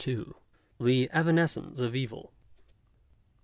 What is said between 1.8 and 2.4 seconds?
EVIL.